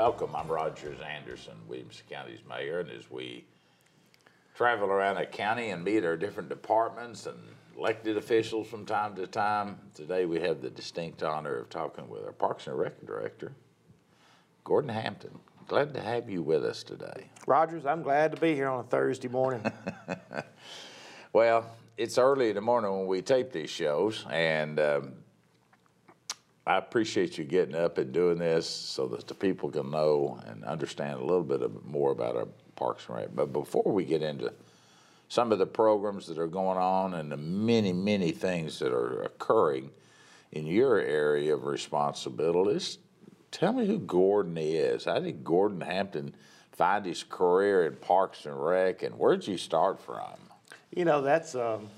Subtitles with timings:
[0.00, 0.34] welcome.
[0.34, 3.44] I'm Rogers Anderson, Williamson County's mayor, and as we
[4.54, 7.36] travel around the county and meet our different departments and
[7.76, 12.24] elected officials from time to time, today we have the distinct honor of talking with
[12.24, 13.52] our Parks and Rec Director,
[14.64, 15.38] Gordon Hampton.
[15.68, 17.28] Glad to have you with us today.
[17.46, 19.70] Rogers, I'm glad to be here on a Thursday morning.
[21.32, 21.64] Well,
[21.96, 25.12] it's early in the morning when we tape these shows, and um,
[26.70, 30.62] I appreciate you getting up and doing this so that the people can know and
[30.62, 33.30] understand a little bit more about our Parks and Rec.
[33.34, 34.52] But before we get into
[35.28, 39.22] some of the programs that are going on and the many, many things that are
[39.22, 39.90] occurring
[40.52, 42.98] in your area of responsibilities,
[43.50, 45.06] tell me who Gordon is.
[45.06, 46.36] How did Gordon Hampton
[46.70, 50.38] find his career in Parks and Rec, and where'd you start from?
[50.94, 51.88] You know, that's um,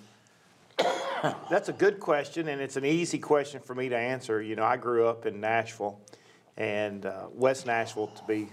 [1.50, 4.42] that's a good question, and it's an easy question for me to answer.
[4.42, 6.00] You know, I grew up in Nashville,
[6.56, 8.48] and uh, West Nashville to be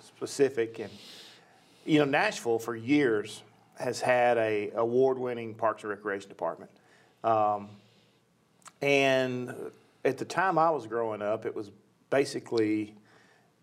[0.00, 0.90] specific, and
[1.84, 3.42] you know, Nashville for years
[3.78, 6.70] has had a award-winning Parks and Recreation department.
[7.22, 7.68] Um,
[8.80, 9.54] and
[10.04, 11.70] at the time I was growing up, it was
[12.10, 12.94] basically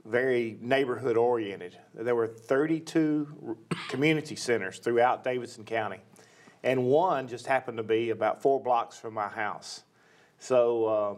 [0.06, 1.78] very neighborhood oriented.
[1.94, 3.58] There were 32
[3.89, 6.00] community centers throughout Davidson County,
[6.64, 9.84] and one just happened to be about four blocks from my house.
[10.40, 11.16] So uh,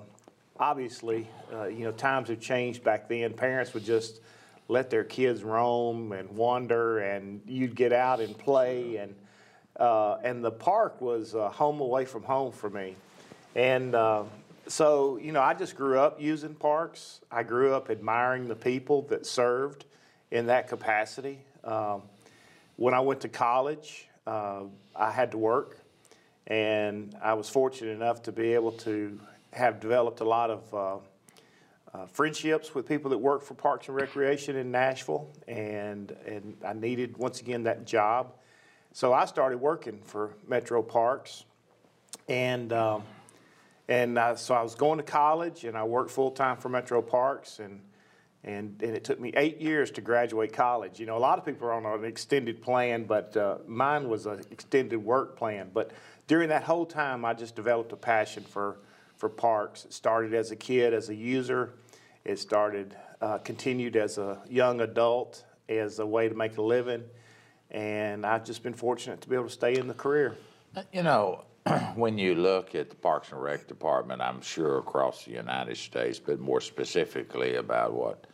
[0.59, 3.33] obviously, uh, you know, times have changed back then.
[3.33, 4.21] Parents would just
[4.67, 9.15] let their kids roam and wander, and you'd get out and play, and
[9.79, 12.95] uh, and the park was home away from home for me.
[13.55, 14.23] And uh,
[14.67, 17.21] so, you know, I just grew up using parks.
[17.31, 19.85] I grew up admiring the people that served
[20.31, 21.39] in that capacity.
[21.63, 22.03] Um,
[22.77, 24.63] when I went to college, uh,
[24.95, 25.79] I had to work,
[26.47, 29.19] and I was fortunate enough to be able to
[29.51, 30.97] have developed a lot of uh,
[31.93, 36.73] uh, friendships with people that work for Parks and Recreation in Nashville, and and I
[36.73, 38.33] needed once again that job,
[38.93, 41.45] so I started working for Metro Parks,
[42.27, 43.03] and um,
[43.87, 47.01] and uh, so I was going to college, and I worked full time for Metro
[47.01, 47.81] Parks, and
[48.43, 50.99] and and it took me eight years to graduate college.
[50.99, 54.25] You know, a lot of people are on an extended plan, but uh, mine was
[54.25, 55.71] an extended work plan.
[55.73, 55.91] But
[56.27, 58.77] during that whole time, I just developed a passion for
[59.15, 59.85] for parks.
[59.85, 61.73] It started as a kid, as a user.
[62.25, 67.03] It started, uh, continued as a young adult, as a way to make a living,
[67.71, 70.37] and I've just been fortunate to be able to stay in the career.
[70.91, 71.43] You know,
[71.95, 76.19] when you look at the Parks and Rec Department, I'm sure across the United States,
[76.19, 78.25] but more specifically about what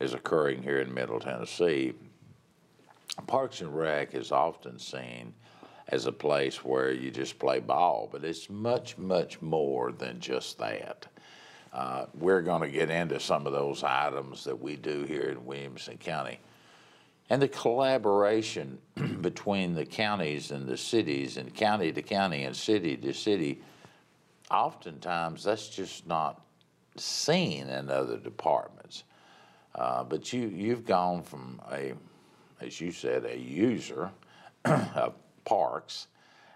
[0.00, 1.94] is occurring here in Middle Tennessee,
[3.26, 5.34] Parks and Rec is often seen
[5.88, 10.58] as a place where you just play ball, but it's much, much more than just
[10.58, 11.06] that.
[11.72, 15.44] Uh, we're going to get into some of those items that we do here in
[15.44, 16.38] Williamson County.
[17.30, 18.78] And the collaboration
[19.20, 23.60] between the counties and the cities and county to county and city to city,
[24.50, 26.40] oftentimes that's just not
[26.96, 29.04] seen in other departments.
[29.78, 31.92] Uh, but you, you've gone from a,
[32.60, 34.10] as you said, a user
[34.64, 36.08] of parks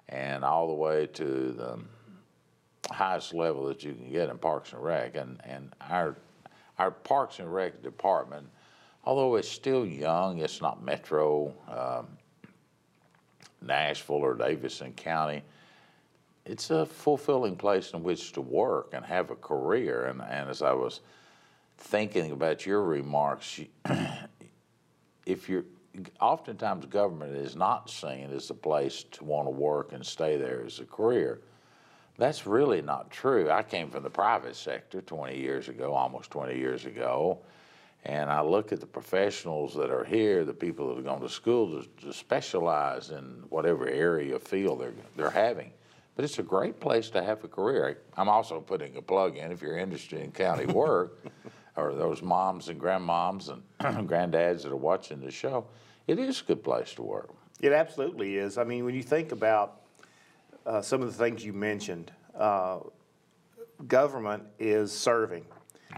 [0.09, 1.79] and all the way to the
[2.93, 5.15] highest level that you can get in Parks and Rec.
[5.15, 6.17] And, and our,
[6.79, 8.49] our Parks and Rec department,
[9.05, 12.09] although it's still young, it's not Metro um,
[13.61, 15.43] Nashville or Davidson County.
[16.45, 20.07] It's a fulfilling place in which to work and have a career.
[20.07, 21.03] And, and as I was
[21.83, 23.69] thinking about your remarks, you-
[25.27, 25.65] if you're
[26.21, 30.63] oftentimes government is not seen as a place to want to work and stay there
[30.65, 31.41] as a career.
[32.19, 33.51] That's really not true.
[33.51, 37.39] I came from the private sector 20 years ago, almost 20 years ago,
[38.05, 41.29] and I look at the professionals that are here, the people that are going to
[41.29, 45.73] school to, to specialize in whatever area of field they're, they're having.
[46.15, 47.99] But it's a great place to have a career.
[48.17, 51.19] I'm also putting a plug in if you're interested in county work,
[51.77, 53.63] or those moms and grandmoms and
[54.09, 55.67] granddads that are watching the show.
[56.07, 57.31] It is a good place to work.
[57.61, 58.59] It absolutely is.
[58.59, 59.83] I mean, when you think about
[60.67, 62.81] uh, some of the things you mentioned, uh,
[63.87, 65.45] government is serving,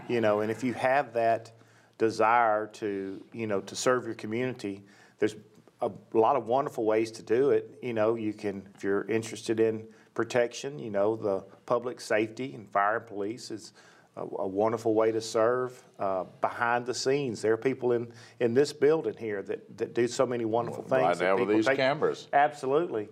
[0.07, 1.51] you know, and if you have that
[1.97, 4.83] desire to, you know, to serve your community,
[5.19, 5.35] there's
[5.81, 7.77] a lot of wonderful ways to do it.
[7.81, 12.69] You know, you can, if you're interested in protection, you know, the public safety and
[12.69, 13.73] fire and police is
[14.17, 15.81] a, a wonderful way to serve.
[15.99, 18.07] Uh, behind the scenes, there are people in,
[18.39, 21.03] in this building here that, that do so many wonderful things.
[21.03, 22.27] Right now with these take- cameras.
[22.33, 23.09] Absolutely.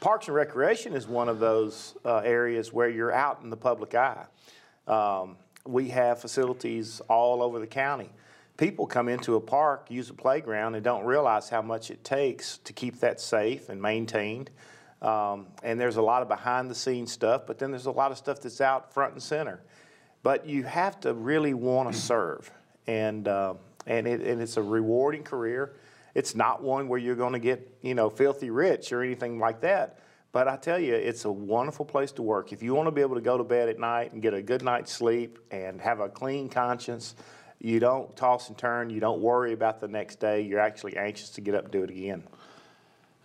[0.00, 3.94] Parks and Recreation is one of those uh, areas where you're out in the public
[3.94, 4.24] eye.
[4.86, 8.10] Um, we have facilities all over the county.
[8.56, 12.58] people come into a park, use a playground, and don't realize how much it takes
[12.58, 14.50] to keep that safe and maintained.
[15.00, 18.12] Um, and there's a lot of behind the scenes stuff, but then there's a lot
[18.12, 19.60] of stuff that's out front and center.
[20.22, 22.50] But you have to really want to serve,
[22.86, 23.54] and uh,
[23.86, 25.74] and it, and it's a rewarding career.
[26.14, 29.60] It's not one where you're going to get you know filthy rich or anything like
[29.60, 29.98] that.
[30.32, 32.54] But I tell you, it's a wonderful place to work.
[32.54, 34.40] If you want to be able to go to bed at night and get a
[34.40, 37.14] good night's sleep and have a clean conscience,
[37.60, 38.88] you don't toss and turn.
[38.88, 40.40] You don't worry about the next day.
[40.40, 42.24] You're actually anxious to get up and do it again.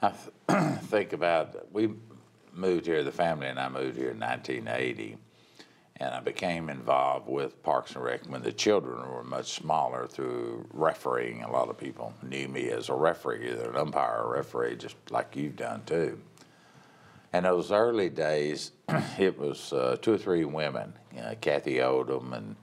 [0.02, 1.94] I th- think about, we
[2.54, 5.18] moved here, the family and I moved here in 1980,
[6.00, 10.68] and I became involved with Parks and Rec when the children were much smaller through
[10.72, 11.42] refereeing.
[11.42, 14.76] A lot of people knew me as a referee, either an umpire or a referee,
[14.76, 16.20] just like you've done too.
[17.34, 18.72] And those early days,
[19.18, 22.56] it was uh, two or three women, you know, Kathy Odom and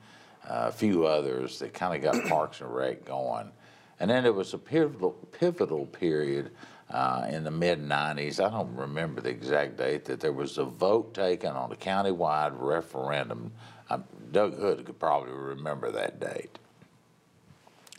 [0.48, 3.50] uh, a few others that kind of got Parks and Rec going.
[3.98, 6.50] And then it was a pivotal, pivotal period
[6.90, 8.44] uh, in the mid 90s.
[8.44, 12.52] I don't remember the exact date that there was a vote taken on a countywide
[12.56, 13.52] referendum.
[13.90, 16.58] Um, Doug Hood could probably remember that date,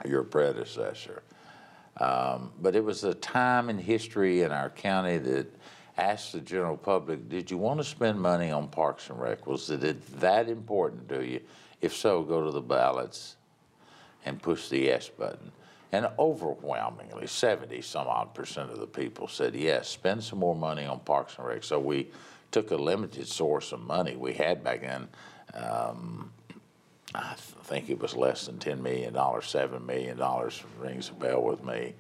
[0.06, 1.24] your predecessor.
[1.98, 5.48] Um, but it was a time in history in our county that
[5.98, 9.48] asked the general public, did you want to spend money on Parks and Rec?
[9.48, 11.40] Was it that important to you?
[11.82, 13.38] If so, go to the ballots
[14.26, 15.52] and push the yes button.
[15.96, 20.84] And overwhelmingly, 70 some odd percent of the people said yes, spend some more money
[20.84, 21.64] on Parks and Rec.
[21.64, 22.10] So we
[22.52, 25.08] took a limited source of money we had back then.
[25.54, 26.34] Um,
[27.14, 30.22] I think it was less than $10 million, $7 million
[30.82, 31.94] rings a bell with me.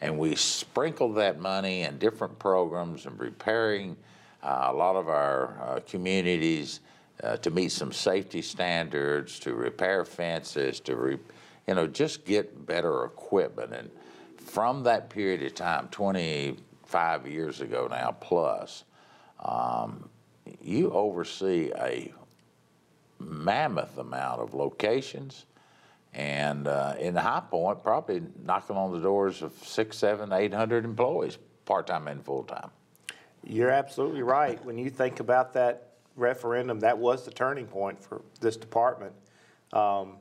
[0.00, 3.96] And we sprinkled that money in different programs and repairing
[4.44, 6.78] uh, a lot of our uh, communities
[7.24, 10.94] uh, to meet some safety standards, to repair fences, to
[11.66, 13.72] you know just get better equipment.
[13.72, 13.90] And
[14.36, 18.84] from that period of time, 25 years ago now plus,
[19.40, 20.08] um,
[20.60, 22.12] you oversee a
[23.18, 25.46] mammoth amount of locations.
[26.14, 30.84] And uh, in high point, probably knocking on the doors of six, seven, eight hundred
[30.84, 32.70] employees, part time and full time.
[33.44, 34.62] You're absolutely right.
[34.64, 39.14] When you think about that referendum, that was the turning point for this department.
[39.72, 40.16] Um,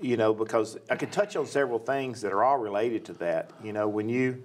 [0.00, 3.50] you know, because I could touch on several things that are all related to that.
[3.62, 4.42] You know, when you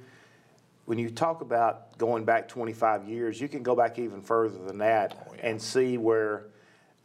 [0.86, 4.78] when you talk about going back 25 years, you can go back even further than
[4.78, 6.46] that oh, and see where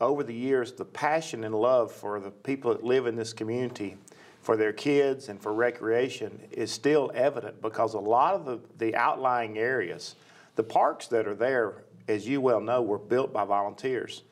[0.00, 3.96] over the years the passion and love for the people that live in this community
[4.40, 8.94] for their kids and for recreation is still evident because a lot of the, the
[8.96, 10.16] outlying areas,
[10.56, 14.22] the parks that are there as you well know, were built by volunteers.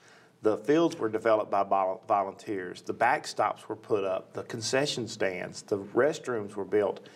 [0.42, 2.80] The fields were developed by volunteers.
[2.82, 4.32] The backstops were put up.
[4.32, 7.06] The concession stands, the restrooms were built.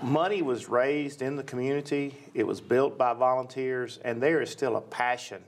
[0.00, 2.14] Money was raised in the community.
[2.34, 5.42] It was built by volunteers, and there is still a passion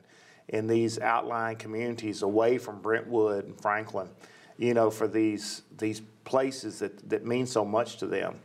[0.49, 4.09] in these outlying communities away from Brentwood and Franklin,
[4.57, 8.41] you know, for these these places that, that mean so much to them.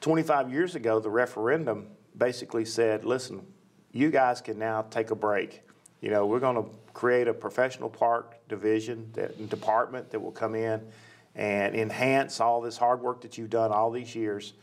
[0.00, 3.44] 25 years ago, the referendum basically said, listen,
[3.92, 5.62] you guys can now take a break.
[6.00, 10.56] You know, we're going to create a professional park division, that, department that will come
[10.56, 10.84] in
[11.36, 14.54] and enhance all this hard work that you've done all these years.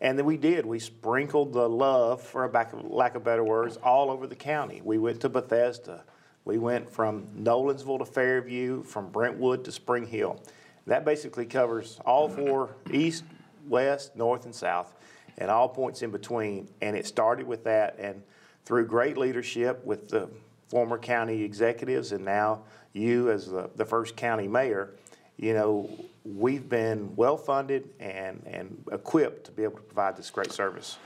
[0.00, 0.64] And then we did.
[0.64, 4.36] We sprinkled the love, for a lack of, lack of better words, all over the
[4.36, 4.80] county.
[4.84, 6.04] We went to Bethesda.
[6.44, 10.40] We went from Nolensville to Fairview, from Brentwood to Spring Hill.
[10.86, 13.24] That basically covers all four east,
[13.66, 14.94] west, north, and south,
[15.38, 16.68] and all points in between.
[16.82, 17.96] And it started with that.
[17.98, 18.22] And
[18.64, 20.28] through great leadership with the
[20.70, 22.62] former county executives and now
[22.92, 24.94] you as the, the first county mayor,
[25.36, 25.90] you know,
[26.24, 30.96] we've been well funded and, and equipped to be able to provide this great service.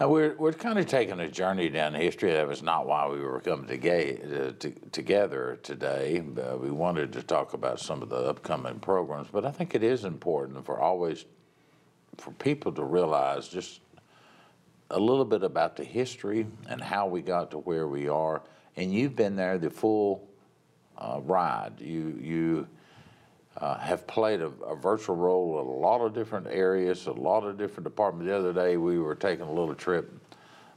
[0.00, 2.32] We're, we're kind of taking a journey down the history.
[2.32, 6.18] That was not why we were coming to, uh, to, together today.
[6.20, 9.82] Uh, we wanted to talk about some of the upcoming programs, but I think it
[9.82, 11.26] is important for always
[12.16, 13.80] for people to realize just
[14.90, 18.42] a little bit about the history and how we got to where we are.
[18.80, 20.26] And you've been there the full
[20.96, 21.74] uh, ride.
[21.80, 22.68] You you
[23.58, 27.44] uh, have played a, a, virtual role in a lot of different areas, a lot
[27.44, 28.30] of different departments.
[28.30, 30.10] The other day we were taking a little trip.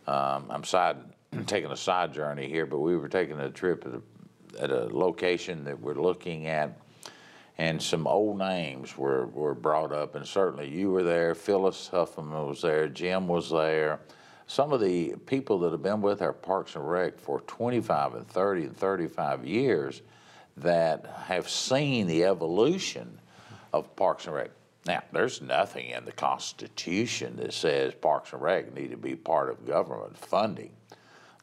[0.06, 0.98] Um, I'm side
[1.46, 4.94] taking a side journey here, but we were taking a trip at a, at a
[4.94, 6.78] location that we're looking at
[7.58, 11.36] and some old names were, were brought up, and certainly you were there.
[11.36, 12.88] Phyllis Huffman was there.
[12.88, 14.00] Jim was there.
[14.48, 18.28] Some of the people that have been with our Parks and Rec for 25 and
[18.28, 20.02] 30 and 35 years
[20.58, 23.20] that have seen the evolution
[23.72, 24.52] of Parks and Rec.
[24.86, 29.50] Now, there's nothing in the Constitution that says Parks and Rec need to be part
[29.50, 30.72] of government funding.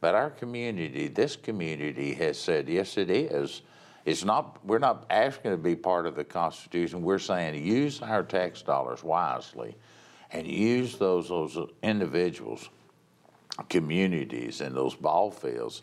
[0.00, 3.62] But our community, this community has said, yes, it is.
[4.04, 7.02] It's not, we're not asking to be part of the Constitution.
[7.02, 9.76] We're saying use our tax dollars wisely
[10.32, 12.68] and use those, those individuals,
[13.68, 15.82] communities, and those ball fields.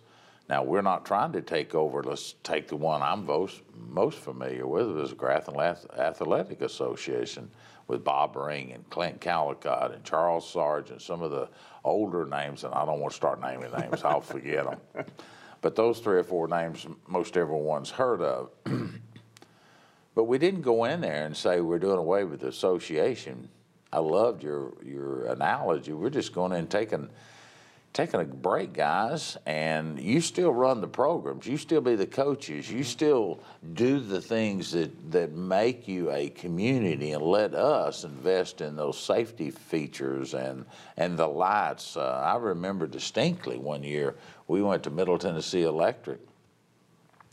[0.50, 4.66] Now, we're not trying to take over, let's take the one I'm most, most familiar
[4.66, 7.52] with, is Grafton Athletic Association
[7.88, 11.50] with Bob Ring and Clint Calicott and Charles Sargent, some of the
[11.84, 15.06] older names, and I don't want to start naming names, I'll forget them.
[15.62, 18.52] But those three or four names most everyone's heard of.
[20.16, 23.50] but we didn't go in there and say we're doing away with the association.
[23.92, 25.94] I loved your your analogy.
[25.94, 27.10] We're just going in and taking
[27.98, 31.48] taking a break, guys, and you still run the programs.
[31.48, 32.72] You still be the coaches.
[32.72, 33.40] You still
[33.74, 39.00] do the things that, that make you a community and let us invest in those
[39.00, 40.64] safety features and,
[40.96, 41.98] and the lights.
[41.98, 44.14] Uh, I remember distinctly one year
[44.48, 46.20] we went to Middle Tennessee Electric.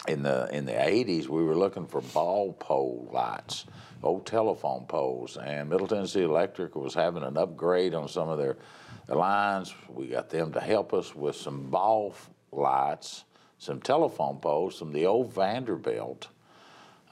[0.08, 3.64] In the in the 80s, we were looking for ball pole lights,
[4.02, 8.56] old telephone poles, and Middle Tennessee Electric was having an upgrade on some of their
[9.06, 9.74] the lines.
[9.88, 12.14] We got them to help us with some ball
[12.52, 13.24] lights,
[13.58, 16.28] some telephone poles, some the old Vanderbilt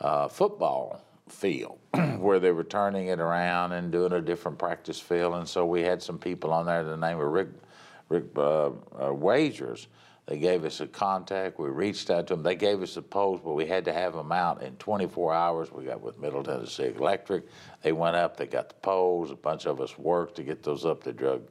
[0.01, 1.79] uh, football field
[2.19, 5.35] where they were turning it around and doing a different practice field.
[5.35, 7.49] And so we had some people on there, the name of Rick,
[8.09, 8.71] Rick uh,
[9.01, 9.89] uh, Wagers.
[10.27, 11.59] They gave us a contact.
[11.59, 12.45] We reached out to them.
[12.45, 15.73] They gave us a poles, but we had to have them out in 24 hours.
[15.73, 17.45] We got with Middle Tennessee Electric.
[17.83, 18.37] They went up.
[18.37, 19.33] They got the poles.
[19.33, 21.03] A bunch of us worked to get those up.
[21.03, 21.43] They drug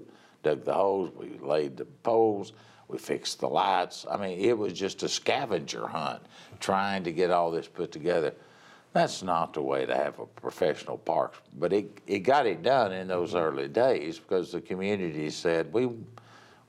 [0.44, 2.54] dug the holes, we laid the poles,
[2.88, 4.06] we fixed the lights.
[4.10, 6.22] I mean, it was just a scavenger hunt
[6.60, 8.34] trying to get all this put together.
[8.94, 12.92] That's not the way to have a professional parks, but it, it got it done
[12.92, 15.90] in those early days because the community said, we,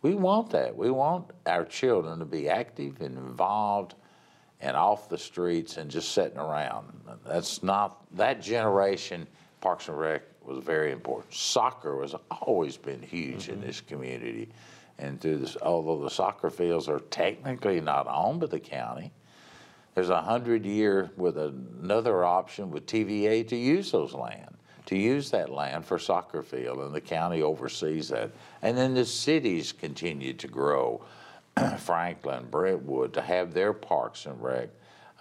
[0.02, 0.76] we want that.
[0.76, 3.94] We want our children to be active and involved
[4.60, 6.92] and off the streets and just sitting around.
[7.26, 9.26] That's not, that generation,
[9.62, 11.32] Parks and Rec was very important.
[11.32, 13.54] Soccer has always been huge mm-hmm.
[13.54, 14.48] in this community.
[14.98, 19.12] And through this, although the soccer fields are technically not owned by the county,
[19.94, 25.30] there's a hundred year with another option with TVA to use those land, to use
[25.30, 28.30] that land for soccer field, and the county oversees that.
[28.62, 31.04] And then the cities continue to grow,
[31.78, 34.70] Franklin, Brentwood, to have their parks and rec.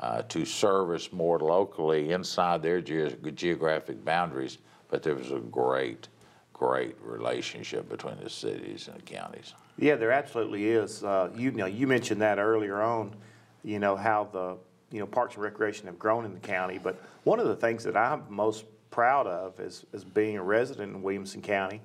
[0.02, 4.58] Uh, to service more locally inside their ge- geographic boundaries
[4.92, 6.10] but there was a great,
[6.54, 9.56] great relationship between the cities and the counties.
[9.80, 11.04] Yeah, there absolutely is.
[11.04, 13.16] Uh, you, you know, you mentioned that earlier on,
[13.64, 14.58] you know, how the,
[14.92, 16.78] you know, Parks and Recreation have grown in the county.
[16.78, 20.94] But one of the things that I'm most proud of is, is being a resident
[20.94, 21.82] in Williamson County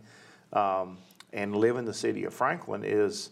[0.52, 0.98] um,
[1.32, 3.30] and live in the city of Franklin is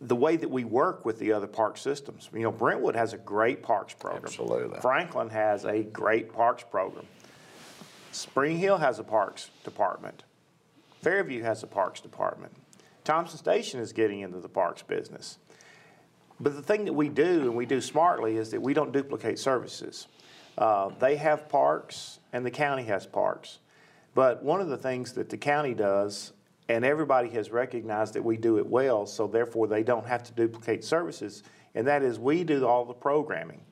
[0.00, 2.28] the way that we work with the other park systems.
[2.32, 4.24] You know, Brentwood has a great parks program.
[4.24, 4.80] Absolutely.
[4.80, 7.06] Franklin has a great parks program.
[8.12, 10.24] Spring Hill has a parks department.
[11.02, 12.52] Fairview has a parks department.
[13.04, 15.38] Thompson Station is getting into the parks business.
[16.40, 19.38] But the thing that we do, and we do smartly, is that we don't duplicate
[19.38, 20.06] services.
[20.56, 23.58] Uh, they have parks, and the county has parks.
[24.14, 26.32] But one of the things that the county does,
[26.68, 30.32] and everybody has recognized that we do it well, so therefore they don't have to
[30.32, 31.42] duplicate services,
[31.74, 33.62] and that is we do all the programming.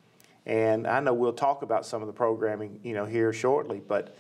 [0.46, 4.16] And I know we'll talk about some of the programming, you know, here shortly, but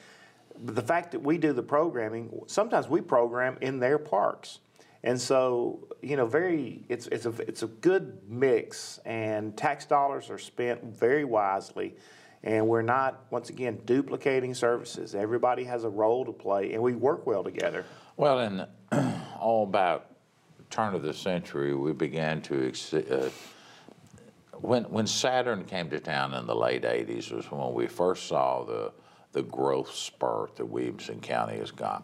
[0.58, 4.60] the fact that we do the programming, sometimes we program in their parks.
[5.04, 10.30] And so, you know, very it's it's a it's a good mix and tax dollars
[10.30, 11.94] are spent very wisely
[12.42, 15.14] and we're not once again duplicating services.
[15.14, 17.84] Everybody has a role to play and we work well together.
[18.16, 18.66] Well, in
[19.38, 20.06] all about
[20.70, 23.28] turn of the century, we began to uh,
[24.60, 28.64] when when Saturn came to town in the late '80s was when we first saw
[28.64, 28.92] the
[29.32, 32.02] the growth spurt that Williamson County has got.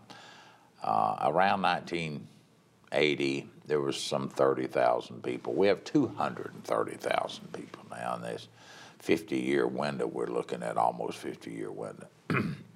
[0.82, 5.54] Uh, around 1980, there was some 30,000 people.
[5.54, 8.48] We have 230,000 people now in this
[9.02, 10.08] 50-year window.
[10.08, 12.08] We're looking at almost 50-year window.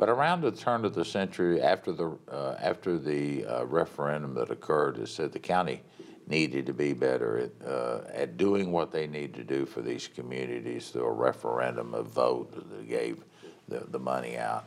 [0.00, 4.50] but around the turn of the century, after the uh, after the uh, referendum that
[4.50, 5.82] occurred, it said the county
[6.26, 10.08] needed to be better at, uh, at doing what they need to do for these
[10.08, 13.22] communities through a referendum, a vote that gave
[13.68, 14.64] the, the money out.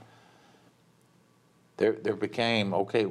[1.78, 3.08] There, there became, okay,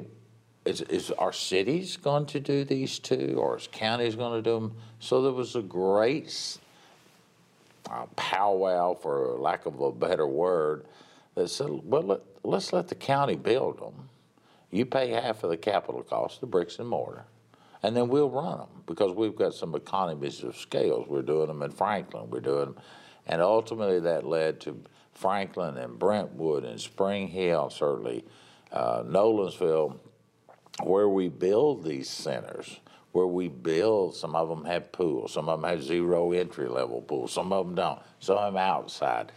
[0.63, 4.53] is, is our cities going to do these too, or is counties going to do
[4.53, 4.77] them?
[4.99, 6.57] So there was a great
[7.89, 10.85] uh, powwow, for lack of a better word,
[11.35, 14.09] that said, well, let, let's let the county build them.
[14.71, 17.25] You pay half of the capital cost, the bricks and mortar,
[17.83, 21.07] and then we'll run them because we've got some economies of scales.
[21.07, 22.77] We're doing them in Franklin, we're doing them,
[23.27, 28.25] and ultimately that led to Franklin and Brentwood and Spring Hill, certainly
[28.71, 29.97] uh, Nolensville,
[30.81, 32.79] where we build these centers,
[33.11, 37.01] where we build, some of them have pools, some of them have zero entry level
[37.01, 39.31] pools, some of them don't, some of them outside,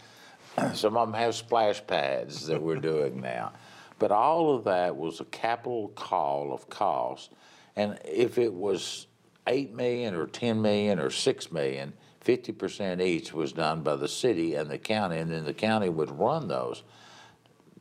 [0.73, 3.53] some of them have splash pads that we're doing now.
[3.99, 7.31] But all of that was a capital call of cost.
[7.75, 9.07] And if it was
[9.47, 14.07] eight million or ten million or six million, fifty percent each was done by the
[14.07, 16.83] city and the county, and then the county would run those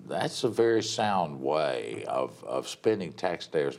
[0.08, 3.78] that's a very sound way of, of spending taxpayers,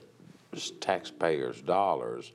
[0.80, 2.34] taxpayers' dollars.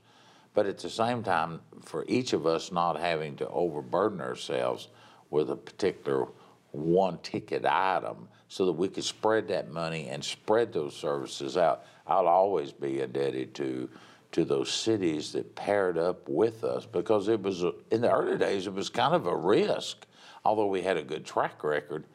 [0.55, 4.89] But at the same time, for each of us not having to overburden ourselves
[5.31, 6.29] with a particular
[6.73, 11.85] one ticket item so that we could spread that money and spread those services out.
[12.07, 13.89] I'll always be indebted to
[14.33, 18.67] to those cities that paired up with us because it was in the early days
[18.67, 20.07] it was kind of a risk
[20.43, 22.07] although we had a good track record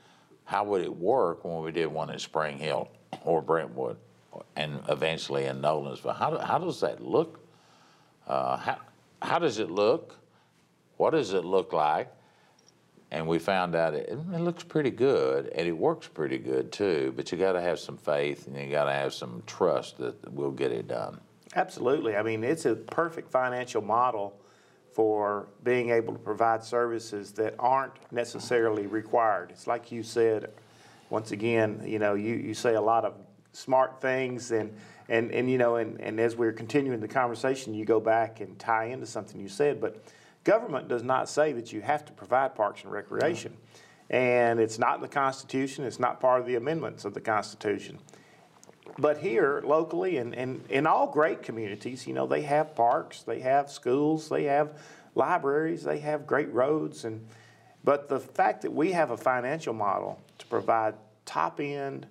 [0.47, 2.89] how would it work when we did one in Spring Hill
[3.25, 3.97] or Brentwood
[4.55, 6.15] and eventually in Nolensville?
[6.15, 7.41] How, how does that look?
[8.25, 8.77] Uh, how,
[9.21, 10.15] how does it look?
[10.95, 12.09] What does it look like?
[13.09, 17.13] And we found out it, it looks pretty good and it works pretty good too,
[17.15, 20.33] but you got to have some faith and you got to have some trust that
[20.33, 21.19] we'll get it done.
[21.55, 22.17] Absolutely.
[22.17, 24.37] I mean, it's a perfect financial model
[24.91, 29.51] for being able to provide services that aren't necessarily required.
[29.51, 30.51] It's like you said,
[31.09, 33.13] once again, you know, you, you say a lot of
[33.53, 34.75] smart things and,
[35.07, 38.57] and, and you know, and, and as we're continuing the conversation, you go back and
[38.59, 40.03] tie into something you said, but
[40.47, 43.55] government does not say that you have to provide parks and recreation.
[44.09, 47.99] And it's not in the Constitution, it's not part of the amendments of the Constitution.
[48.97, 53.41] But here, locally, and, and in all great communities, you know, they have parks, they
[53.41, 54.81] have schools, they have
[55.15, 57.03] libraries, they have great roads.
[57.03, 57.27] And,
[57.83, 62.07] but the fact that we have a financial model to provide top end,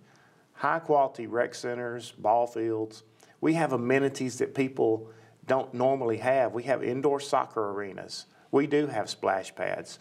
[0.53, 3.03] high quality rec centers, ball fields,
[3.40, 5.09] we have amenities that people
[5.46, 6.52] don't normally have.
[6.52, 9.98] We have indoor soccer arenas, we do have splash pads.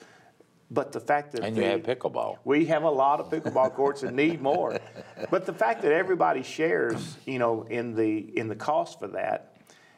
[0.71, 2.39] But the fact that And the, you have pickleball.
[2.43, 4.79] we have a lot of pickleball courts and need more.
[5.29, 9.55] But the fact that everybody shares, you know, in the in the cost for that,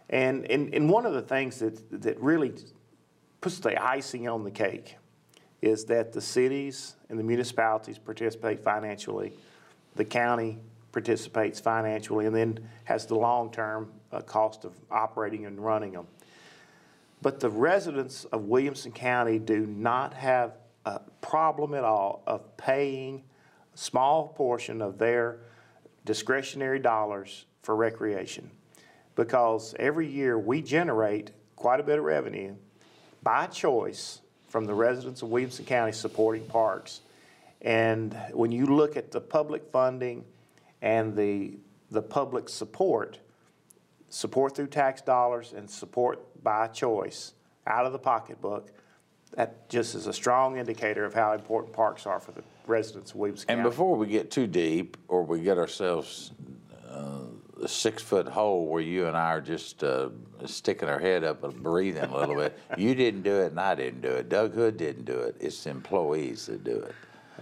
[0.10, 2.53] and and, and one of the things that that really
[3.41, 4.97] puts the icing on the cake
[5.62, 9.33] is that the cities and the municipalities participate financially,
[9.95, 10.60] the county
[10.97, 16.07] participates financially, and then has the long term uh, cost of operating and running them.
[17.21, 23.21] But the residents of Williamson County do not have a problem at all of paying
[23.75, 25.38] a small portion of their
[26.03, 28.49] discretionary dollars for recreation.
[29.13, 32.55] Because every year we generate quite a bit of revenue
[33.21, 37.01] by choice from the residents of Williamson County supporting parks.
[37.62, 40.25] And when you look at the public funding
[40.81, 41.57] and the,
[41.91, 43.19] the public support,
[44.09, 47.33] support through tax dollars and support by choice
[47.65, 48.71] out of the pocketbook,
[49.33, 53.17] that just is a strong indicator of how important parks are for the residents of
[53.17, 56.31] Williamson And before we get too deep, or we get ourselves
[56.89, 57.21] uh,
[57.61, 60.09] a six-foot hole where you and I are just uh,
[60.45, 63.75] sticking our head up and breathing a little bit, you didn't do it and I
[63.75, 64.29] didn't do it.
[64.29, 65.35] Doug Hood didn't do it.
[65.39, 66.95] It's the employees that do it.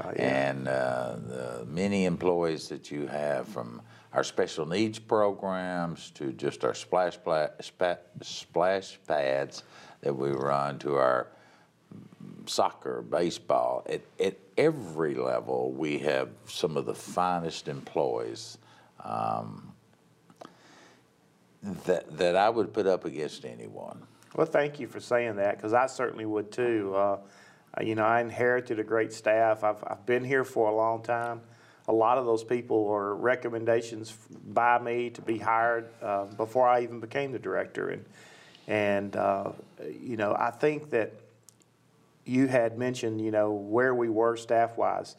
[0.04, 0.50] Oh, yeah.
[0.50, 3.82] And uh, the many employees that you have from
[4.14, 9.64] our special needs programs to just our splash, pla- spa- splash pads
[10.02, 11.28] that we run to our
[12.46, 18.58] soccer, baseball, at, at every level, we have some of the finest employees
[19.04, 19.74] um,
[21.86, 24.02] that, that I would put up against anyone.
[24.36, 26.94] Well, thank you for saying that, because I certainly would too.
[26.96, 27.18] Uh,
[27.82, 29.64] you know, I inherited a great staff.
[29.64, 31.42] I've, I've been here for a long time.
[31.88, 34.16] A lot of those people are recommendations
[34.48, 37.90] by me to be hired uh, before I even became the director.
[37.90, 38.06] And,
[38.68, 39.52] and uh,
[40.02, 41.14] you know, I think that
[42.26, 45.16] you had mentioned, you know, where we were staff-wise.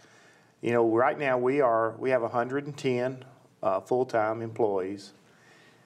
[0.61, 3.25] You know, right now we are, we have 110
[3.63, 5.13] uh, full-time employees.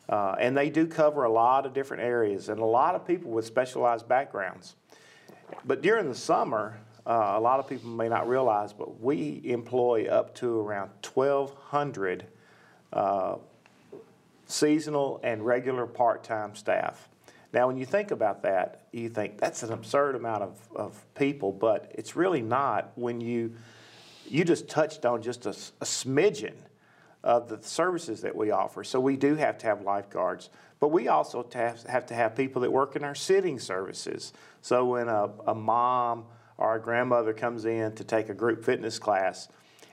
[0.08, 3.30] Uh, and they do cover a lot of different areas and a lot of people
[3.30, 4.74] with specialized backgrounds.
[5.64, 10.06] But during the summer, uh, a lot of people may not realize, but we employ
[10.06, 12.26] up to around 1,200
[12.92, 13.36] uh,
[14.46, 17.08] seasonal and regular part-time staff.
[17.52, 21.52] Now, when you think about that, you think that's an absurd amount of, of people,
[21.52, 23.54] but it's really not when you
[24.28, 26.54] you just touched on just a smidgen
[27.22, 28.82] of the services that we offer.
[28.82, 32.72] So we do have to have lifeguards, but we also have, to have people that
[32.72, 34.32] work in our sitting services.
[34.62, 36.24] So when a, a mom
[36.56, 39.48] or a grandmother comes in to take a group fitness class,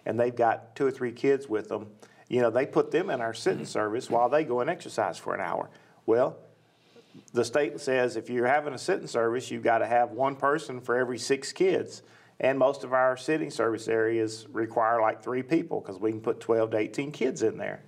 [0.06, 1.88] and they've got two or three kids with them,
[2.30, 3.68] you know, they put them in our sitting mm-hmm.
[3.68, 5.70] service while they go and exercise for an hour.
[6.06, 6.38] Well,
[7.34, 10.80] the state says if you're having a sitting service, you've got to have one person
[10.80, 12.04] for every six kids.
[12.39, 16.39] And most of our sitting service areas require like three people because we can put
[16.39, 17.82] 12 to 18 kids in there.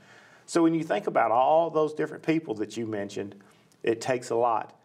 [0.46, 3.36] So when you think about all those different people that you mentioned,
[3.84, 4.76] it takes a lot.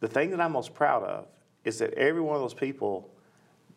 [0.00, 1.26] The thing that I'm most proud of
[1.64, 3.10] is that every one of those people,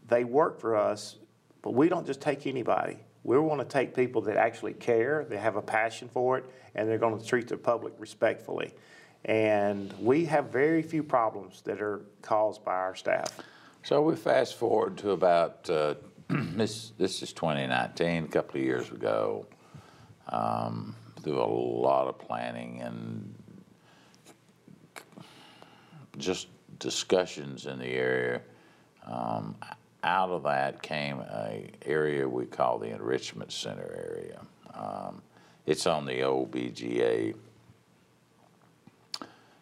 [0.08, 1.18] they work for us,
[1.62, 2.98] but we don't just take anybody.
[3.24, 6.88] We want to take people that actually care, they have a passion for it, and
[6.88, 8.74] they're going to treat the public respectfully.
[9.26, 13.30] And we have very few problems that are caused by our staff.
[13.84, 15.96] So we fast forward to about, uh,
[16.30, 19.48] this, this is 2019, a couple of years ago,
[20.30, 23.34] um, through a lot of planning and
[26.18, 28.42] just discussions in the area.
[29.06, 29.56] Um,
[30.04, 34.42] out of that came a area we call the enrichment center area.
[34.76, 35.24] Um,
[35.66, 37.34] it's on the old BGA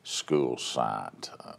[0.03, 1.29] school site.
[1.39, 1.53] Uh,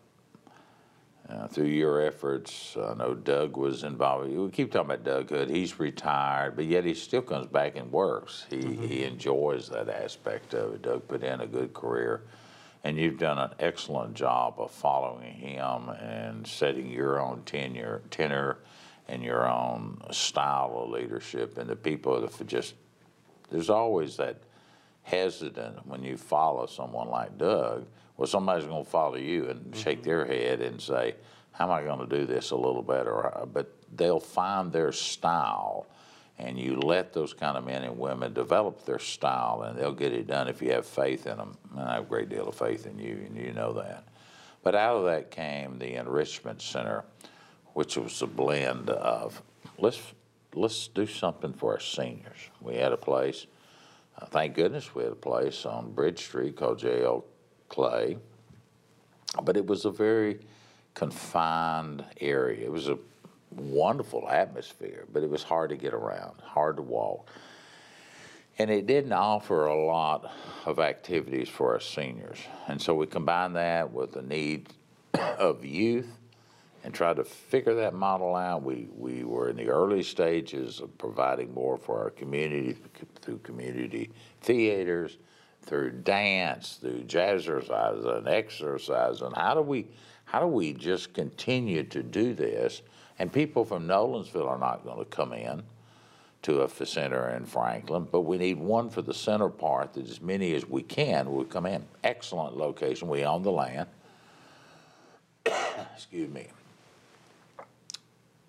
[1.31, 4.31] Uh, through your efforts, I know Doug was involved.
[4.31, 5.49] We keep talking about Doug Hood.
[5.49, 8.47] He's retired, but yet he still comes back and works.
[8.51, 8.87] He, mm-hmm.
[8.87, 10.83] he enjoys that aspect of it.
[10.83, 12.23] Doug put in a good career,
[12.83, 18.59] and you've done an excellent job of following him and setting your own tenure, tenor
[19.07, 21.59] and your own style of leadership.
[21.59, 22.75] And the people that just
[23.51, 24.43] there's always that
[25.03, 27.87] hesitant when you follow someone like Doug.
[28.21, 31.15] Well, somebody's going to follow you and shake their head and say,
[31.53, 35.87] "How am I going to do this a little better?" But they'll find their style,
[36.39, 40.13] and you let those kind of men and women develop their style, and they'll get
[40.13, 41.57] it done if you have faith in them.
[41.75, 44.05] And I have a great deal of faith in you, and you know that.
[44.63, 47.05] But out of that came the enrichment center,
[47.73, 49.41] which was a blend of
[49.79, 49.99] let's
[50.55, 52.51] let's do something for our seniors.
[52.61, 53.47] We had a place.
[54.19, 57.25] Uh, thank goodness we had a place on Bridge Street called J.L.
[57.71, 58.19] Clay,
[59.43, 60.41] but it was a very
[60.95, 62.67] confined area.
[62.67, 62.99] It was a
[63.51, 67.31] wonderful atmosphere, but it was hard to get around, hard to walk.
[68.59, 70.31] And it didn't offer a lot
[70.67, 72.39] of activities for our seniors.
[72.69, 74.69] And so we combined that with the need
[75.15, 76.09] of youth
[76.85, 78.63] and tried to figure that model out.
[78.63, 82.77] We, we were in the early stages of providing more for our community
[83.23, 85.19] through community theaters,
[85.71, 89.23] through dance, through jazzercise and exercise.
[89.23, 89.87] And how do we
[90.25, 92.83] how do we just continue to do this?
[93.21, 95.63] And people from Nolensville are not going to come in
[96.43, 100.21] to a center in Franklin, but we need one for the center part that as
[100.21, 101.85] many as we can will come in.
[102.03, 103.09] Excellent location.
[103.09, 103.89] We own the land.
[105.95, 106.49] Excuse me.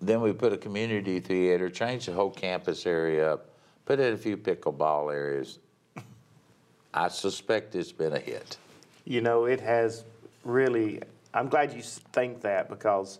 [0.00, 3.50] Then we put a community theater, change the whole campus area up,
[3.84, 5.60] put in a few pickleball areas.
[6.94, 8.56] I suspect it's been a hit.
[9.04, 10.04] You know, it has
[10.44, 11.00] really,
[11.32, 13.18] I'm glad you think that because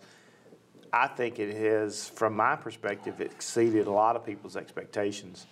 [0.91, 5.47] I think it has, from my perspective, exceeded a lot of people's expectations.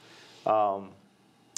[0.46, 0.90] Um,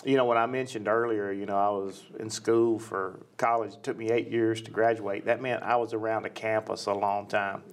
[0.05, 3.73] you know, when I mentioned earlier, you know, I was in school for college.
[3.73, 5.25] It took me eight years to graduate.
[5.25, 7.63] That meant I was around a campus a long time.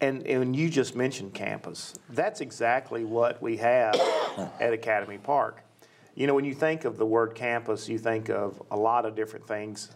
[0.00, 1.94] And, and you just mentioned campus.
[2.10, 3.94] That's exactly what we have
[4.60, 5.62] at Academy Park.
[6.16, 9.14] You know, when you think of the word campus, you think of a lot of
[9.14, 9.90] different things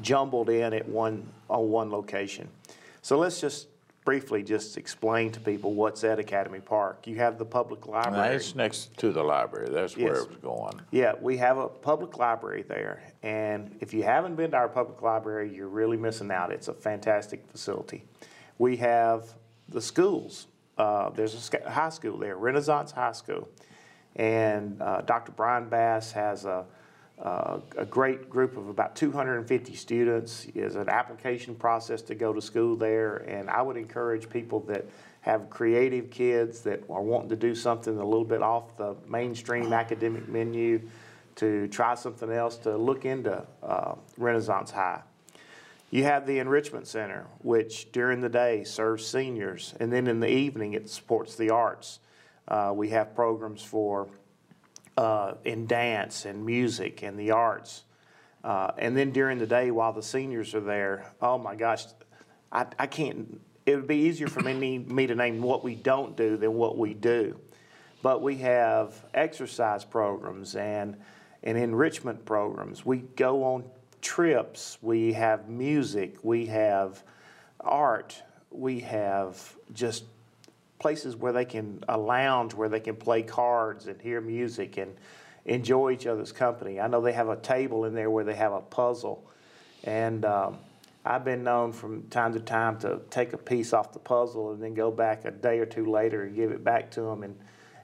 [0.00, 2.48] jumbled in at one, on one location.
[3.02, 3.66] So let's just
[4.04, 7.08] briefly just explain to people what's at Academy Park.
[7.08, 8.36] You have the public Now, library.
[8.36, 9.68] it's next to the library.
[9.72, 10.22] That's where Yes.
[10.22, 10.80] it was going.
[10.92, 15.02] Yeah, we have a public library there, and if you haven't been to our public
[15.02, 16.52] library, you're really missing out.
[16.52, 18.04] It's a fantastic facility.
[18.58, 19.34] We have
[19.68, 20.46] the schools.
[20.78, 23.48] Uh, there's a high school there, Renaissance High School,
[24.16, 25.32] and uh, Dr.
[25.32, 26.64] Brian Bass has a,
[27.18, 30.46] a, a great group of about 250 students.
[30.54, 34.86] Is an application process to go to school there, and I would encourage people that
[35.20, 39.72] have creative kids that are wanting to do something a little bit off the mainstream
[39.72, 40.80] academic menu
[41.34, 45.02] to try something else to look into uh, Renaissance High.
[45.90, 50.30] You have the Enrichment Center, which during the day serves seniors, and then in the
[50.30, 52.00] evening it supports the arts.
[52.48, 54.08] Uh, we have programs for
[54.96, 57.84] uh, in dance and music and the arts.
[58.44, 61.84] Uh, and then during the day, while the seniors are there, oh my gosh,
[62.52, 66.16] I, I can't it would be easier for me, me to name what we don't
[66.16, 67.36] do than what we do.
[68.00, 70.96] But we have exercise programs and,
[71.42, 72.86] and enrichment programs.
[72.86, 73.64] We go on
[74.00, 74.78] trips.
[74.80, 76.18] We have music.
[76.22, 77.02] We have
[77.58, 78.22] art.
[78.52, 80.04] We have just
[80.78, 84.94] places where they can, a lounge where they can play cards and hear music and
[85.44, 86.80] enjoy each other's company.
[86.80, 89.30] I know they have a table in there where they have a puzzle.
[89.84, 90.58] And um,
[91.04, 94.62] I've been known from time to time to take a piece off the puzzle and
[94.62, 97.38] then go back a day or two later and give it back to them and,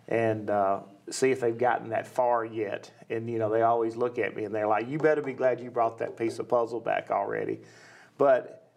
[0.09, 2.91] and uh, see if they've gotten that far yet.
[3.09, 5.61] And, you know, they always look at me and they're like, you better be glad
[5.61, 7.61] you brought that piece of puzzle back already.
[8.19, 8.71] But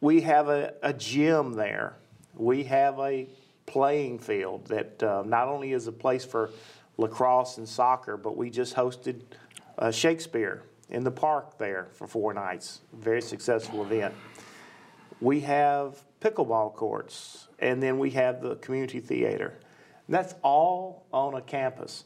[0.00, 1.96] we have a, a gym there.
[2.34, 3.28] We have a
[3.66, 6.50] playing field that uh, not only is a place for
[6.96, 9.22] lacrosse and soccer, but we just hosted
[9.78, 12.82] uh, Shakespeare in the park there for four nights.
[12.92, 14.14] Very successful event.
[15.20, 19.54] We have pickleball courts, and then we have the community theater.
[20.06, 22.04] And that's all on a campus.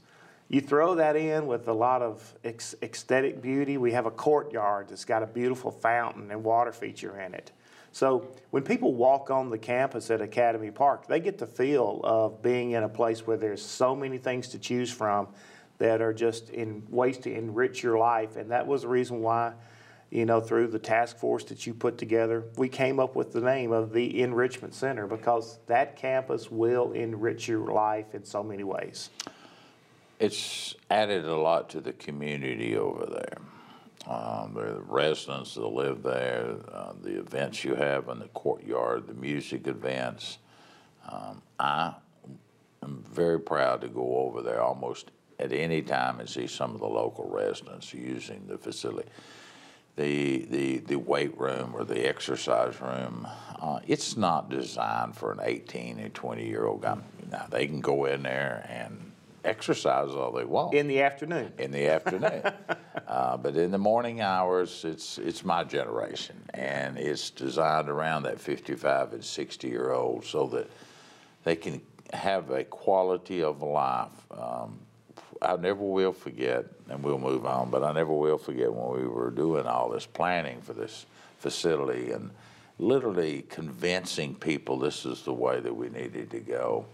[0.49, 3.79] You throw that in with a lot of aesthetic beauty.
[3.79, 7.51] We have a courtyard that's got a beautiful fountain and water feature in it.
[7.97, 12.43] So when people walk on the campus at Academy Park, they get the feel of
[12.43, 15.29] being in a place where there's so many things to choose from
[15.79, 18.37] that are just in ways to enrich your life.
[18.37, 19.55] And that was the reason why,
[20.11, 23.41] you know, through the task force that you put together, we came up with the
[23.41, 28.63] name of the Enrichment Center because that campus will enrich your life in so many
[28.63, 29.09] ways.
[30.19, 33.39] It's added a lot to the community over there.
[34.07, 39.15] Um, the residents that live there, uh, the events you have in the courtyard, the
[39.15, 40.39] music events.
[41.11, 41.95] Um, I
[42.83, 46.81] am very proud to go over there almost at any time and see some of
[46.81, 49.09] the local residents using the facility.
[49.97, 53.27] The, the, the weight room or the exercise room,
[53.61, 56.99] uh, it's not designed for an 18 and 20 year old guy.
[57.31, 59.06] Now, they can go in there and
[59.47, 61.53] exercise all they want In the afternoon.
[61.59, 62.43] in the afternoon.
[63.09, 68.41] uh, but in the morning hours, it's it's my generation, and it's designed around that
[68.41, 70.71] 55 and 60 year old so that
[71.45, 71.81] they can
[72.13, 74.11] have a quality of life.
[74.31, 74.79] Um,
[75.43, 79.07] I never will forget, and we'll move on, but I never will forget when we
[79.07, 81.07] were doing all this planning for this
[81.39, 82.31] facility and
[82.79, 86.87] literally convincing people this is the way that we needed to go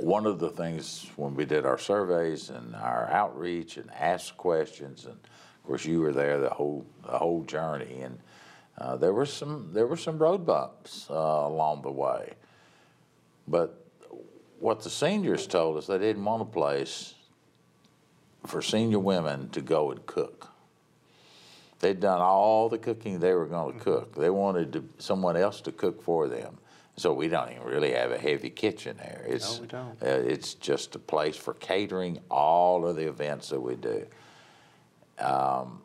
[0.00, 5.04] one of the things when we did our surveys and our outreach and asked questions,
[5.04, 8.18] and of course you were there the whole the whole journey, and
[8.78, 12.34] uh, there were some there were some road bumps uh, along the way.
[13.48, 13.86] But
[14.58, 17.14] what the seniors told us, they didn't want a place
[18.46, 20.48] for senior women to go and cook.
[21.80, 24.14] They'd done all the cooking they were going to cook.
[24.14, 26.58] They wanted to, someone else to cook for them.
[26.96, 29.22] So we don't even really have a heavy kitchen there.
[29.26, 30.02] It's, No, we don't.
[30.02, 34.06] Uh, it's just a place for catering all of the events that we do.
[35.18, 35.82] Um,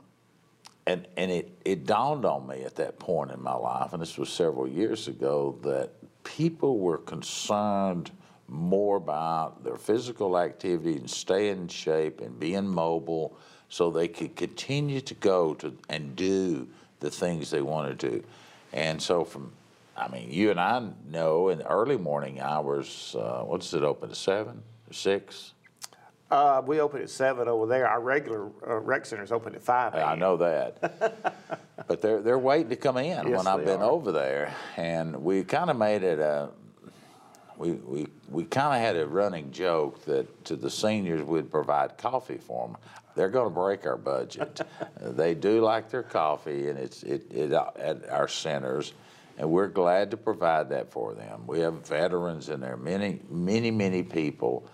[0.88, 4.17] and and it, it dawned on me at that point in my life, and this
[4.17, 5.91] was several years ago, that
[6.24, 8.12] people were concerned
[8.47, 13.38] more about their physical activity and staying in shape and being mobile
[13.69, 16.67] so they could continue to go to and do
[17.00, 18.24] the things they wanted to do.
[18.74, 19.54] And so from
[19.95, 24.10] I mean, you and I know in the early morning hours, uh, what's it open
[24.12, 25.54] at seven or six?
[26.30, 27.88] Uh, we open at seven over there.
[27.88, 29.93] Our regular uh, rec center's open at five.
[29.95, 31.36] I know that.
[31.88, 33.91] but they're they're waiting to come in Yes, when I've been are.
[33.91, 36.49] over there, and we kind of made it a.
[37.58, 41.95] We, we, we kind of had a running joke that to the seniors we'd provide
[41.97, 42.77] coffee for them.
[43.13, 44.62] They're going to break our budget.
[44.82, 48.93] Uh, they do like their coffee, and it's it, it at our centers,
[49.38, 51.48] and we're glad to provide that for them.
[51.48, 54.67] We have veterans in there, many many many people.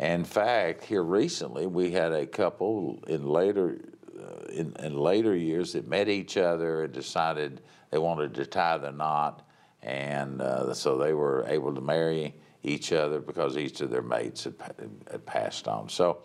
[0.00, 3.78] In fact, here recently, we had a couple in later
[4.18, 8.78] uh, in, in later years that met each other and decided they wanted to tie
[8.78, 9.46] the knot,
[9.82, 14.44] and uh, so they were able to marry each other because each of their mates
[14.44, 14.54] had,
[15.10, 15.88] had passed on.
[15.88, 16.22] So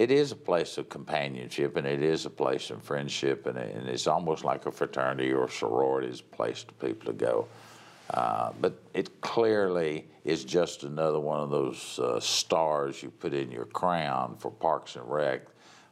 [0.00, 3.86] it is a place of companionship, and it is a place of friendship, and, and
[3.86, 7.46] it's almost like a fraternity or sorority's place for people to go.
[8.08, 13.50] Uh, but it clearly is just another one of those uh, stars you put in
[13.50, 15.42] your crown for Parks and Rec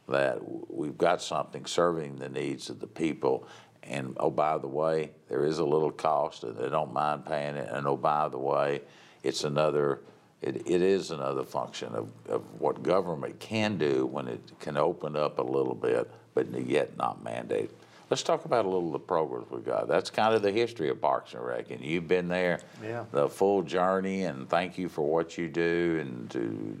[0.07, 0.39] that
[0.73, 3.47] we've got something serving the needs of the people.
[3.83, 7.55] And oh, by the way, there is a little cost, and they don't mind paying
[7.55, 7.69] it.
[7.71, 8.81] And oh, by the way,
[9.21, 10.01] it's another.
[10.41, 15.15] It, it is another function of, of what government can do when it can open
[15.15, 17.71] up a little bit, but yet not mandate.
[18.09, 19.87] Let's talk about a little of the programs we've got.
[19.87, 23.03] That's kind of the history of Parks and Rec, and you've been there Yeah.
[23.11, 24.23] the full journey.
[24.23, 26.79] And thank you for what you do, and to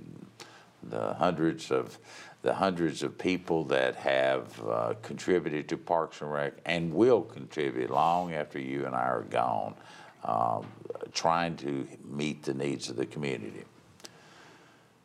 [0.83, 1.97] the hundreds of
[2.41, 7.89] the hundreds of people that have uh, contributed to Parks and Rec and will contribute
[7.91, 9.75] long after you and I are gone,
[10.23, 10.65] um,
[11.13, 13.63] trying to meet the needs of the community.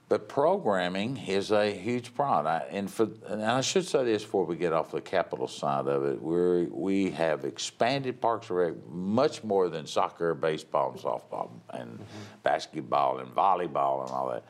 [0.09, 2.47] But programming is a huge problem.
[2.47, 5.87] I, and for and I should say this before we get off the capital side
[5.87, 6.21] of it.
[6.21, 11.99] We're we have expanded Parks and Rec much more than soccer, baseball, and softball, and
[12.43, 14.45] basketball and volleyball and all that.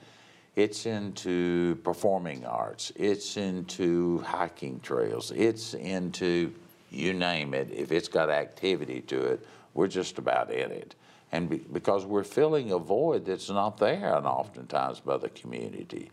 [0.57, 2.93] It's into performing arts.
[2.97, 5.31] It's into hiking trails.
[5.31, 6.53] It's into
[6.91, 7.71] you name it.
[7.71, 10.95] If it's got activity to it, we're just about in it.
[11.33, 16.11] And be, because we're filling a void that's not there and oftentimes by the community.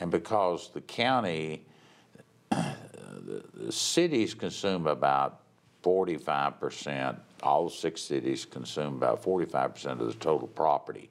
[0.00, 1.64] And because the county,
[2.50, 5.40] the, the cities consume about
[5.82, 11.10] 45%, all six cities consume about 45% of the total property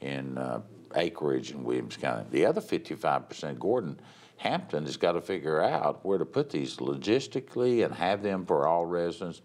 [0.00, 0.60] in uh,
[0.94, 2.24] acreage in Williams County.
[2.30, 3.98] The other 55%, Gordon
[4.36, 8.66] Hampton has got to figure out where to put these logistically and have them for
[8.66, 9.40] all residents.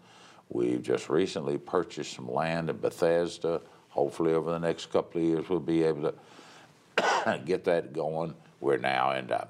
[0.50, 3.60] We've just recently purchased some land in Bethesda.
[3.90, 6.12] Hopefully, over the next couple of years, we'll be able
[6.96, 8.34] to get that going.
[8.60, 9.46] We're now in uh,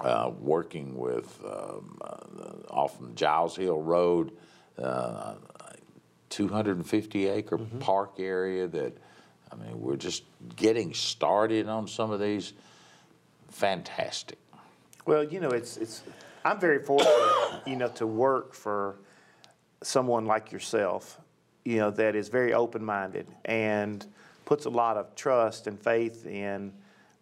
[0.00, 4.32] uh, working with um, uh, off from Giles Hill Road,
[4.78, 5.34] uh,
[6.30, 8.96] 250 acre park area that,
[9.52, 10.22] I mean, we're just
[10.56, 12.54] getting started on some of these.
[13.50, 14.38] Fantastic.
[15.06, 16.02] Well, you know, it's, it's,
[16.44, 18.96] I'm very fortunate, you know, to work for
[19.82, 21.20] someone like yourself,
[21.64, 24.06] you know, that is very open-minded and
[24.44, 26.72] puts a lot of trust and faith in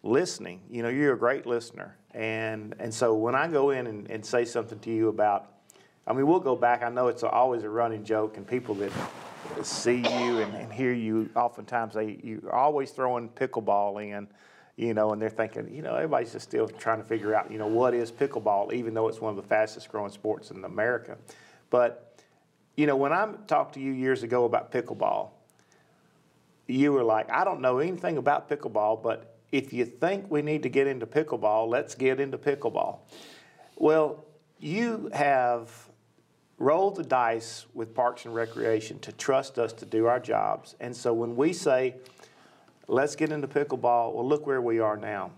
[0.03, 0.61] listening.
[0.69, 1.95] You know, you're a great listener.
[2.13, 5.51] And, and so when I go in and, and say something to you about,
[6.07, 8.91] I mean, we'll go back, I know it's always a running joke and people that
[9.61, 14.27] see you and, and hear you, oftentimes they, you're always throwing pickleball in,
[14.75, 17.59] you know, and they're thinking, you know, everybody's just still trying to figure out, you
[17.59, 21.17] know, what is pickleball, even though it's one of the fastest growing sports in America.
[21.69, 22.08] But,
[22.79, 25.31] you know, when I talked to you years ago about pickleball,
[26.65, 30.63] you were like, I don't know anything about pickleball, but if you think we need
[30.63, 32.99] to get into pickleball, let's get into pickleball.
[33.75, 34.23] Well,
[34.59, 35.89] you have
[36.57, 40.77] rolled the dice with Parks and Recreation to trust us to do our jobs.
[40.79, 41.95] And so when we say,
[42.87, 45.31] let's get into pickleball, well, look where we are now.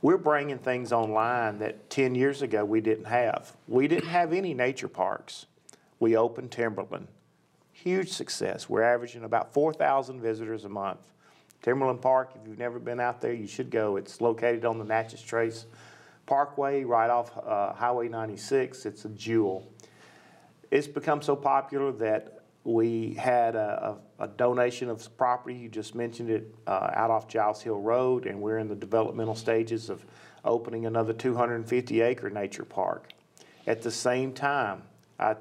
[0.00, 3.54] We're bringing things online that 10 years ago we didn't have.
[3.68, 5.44] We didn't have any nature parks.
[6.02, 7.06] We opened Timberland.
[7.70, 8.68] Huge success.
[8.68, 10.98] We're averaging about 4,000 visitors a month.
[11.62, 13.94] Timberland Park, if you've never been out there, you should go.
[13.94, 15.64] It's located on the Natchez Trace
[16.26, 18.84] Parkway, right off uh, Highway 96.
[18.84, 19.72] It's a jewel.
[20.72, 25.94] It's become so popular that we had a, a, a donation of property, you just
[25.94, 30.04] mentioned it, uh, out off Giles Hill Road, and we're in the developmental stages of
[30.44, 33.12] opening another 250 acre nature park.
[33.68, 34.82] At the same time,
[35.20, 35.36] I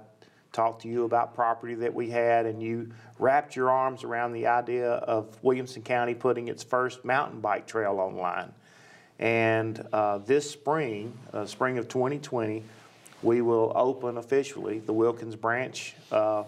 [0.51, 4.47] talked to you about property that we had, and you wrapped your arms around the
[4.47, 8.51] idea of Williamson County putting its first mountain bike trail online.
[9.19, 12.63] And uh, this spring, uh, spring of 2020,
[13.23, 16.43] we will open officially the Wilkins Branch uh,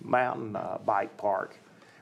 [0.00, 1.58] Mountain uh, Bike Park.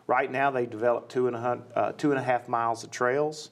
[0.06, 3.50] Right now, they developed two and a, uh, two and a half miles of trails,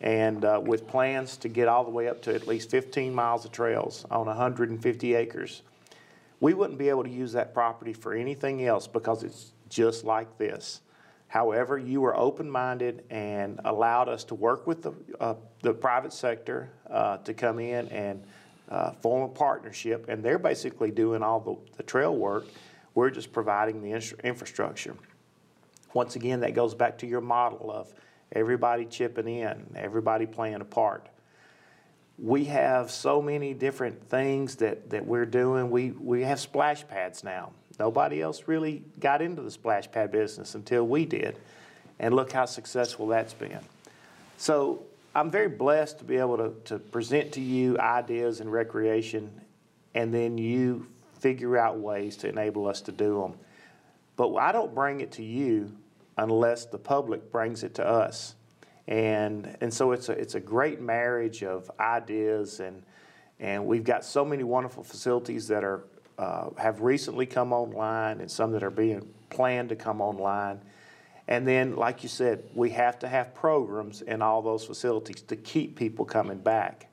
[0.00, 3.44] and uh, with plans to get all the way up to at least 15 miles
[3.44, 5.62] of trails on 150 acres.
[6.40, 10.38] We wouldn't be able to use that property for anything else because it's just like
[10.38, 10.80] this.
[11.28, 16.70] However, you were open-minded and allowed us to work with the, uh, the private sector
[16.88, 18.24] uh, to come in and
[18.68, 22.46] uh, form a partnership, and they're basically doing all the, the trail work.
[22.94, 23.92] We're just providing the
[24.24, 24.96] infrastructure.
[25.92, 27.92] Once again, that goes back to your model of
[28.32, 31.08] everybody chipping in, everybody playing a part
[32.22, 35.70] we have so many different things that, that we're doing.
[35.70, 37.52] We, we have splash pads now.
[37.78, 41.36] Nobody else really got into the splash pad business until we did.
[41.98, 43.60] And look how successful that's been.
[44.36, 49.30] So I'm very blessed to be able to, to present to you ideas and recreation,
[49.94, 50.86] and then you
[51.20, 53.38] figure out ways to enable us to do them.
[54.16, 55.74] But I don't bring it to you
[56.18, 58.34] unless the public brings it to us.
[58.90, 62.82] And, and so it's a, it's a great marriage of ideas, and,
[63.38, 65.84] and we've got so many wonderful facilities that are,
[66.18, 70.60] uh, have recently come online and some that are being planned to come online.
[71.28, 75.36] And then, like you said, we have to have programs in all those facilities to
[75.36, 76.92] keep people coming back.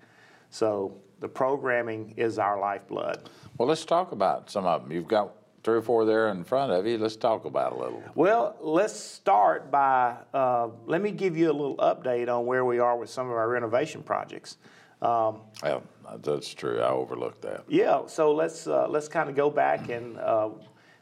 [0.52, 3.28] So the programming is our lifeblood.
[3.58, 4.92] Well, let's talk about some of them.
[4.92, 5.32] You've got
[5.68, 6.98] three or four there in front of you.
[6.98, 8.02] Let's talk about a little.
[8.16, 12.80] Well, let's start by, uh, let me give you a little update on where we
[12.80, 14.56] are with some of our renovation projects.
[15.02, 15.82] Um, Yeah,
[16.24, 16.80] that's true.
[16.80, 17.66] I overlooked that.
[17.68, 20.52] Yeah, so let's, uh, let's kind of go back and, uh,